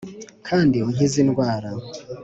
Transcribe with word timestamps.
kandi 0.47 0.77
unkize 0.87 1.17
indwara 1.23 1.69